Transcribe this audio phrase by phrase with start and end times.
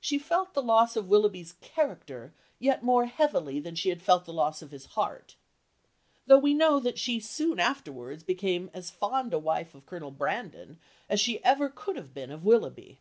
[0.00, 4.32] "She felt the loss of Willoughby's character yet more heavily than she had felt the
[4.32, 5.36] loss of his heart,"
[6.26, 10.80] though we know that she soon afterwards became as fond a wife of Colonel Brandon
[11.08, 12.98] as she ever could have been of Willoughby.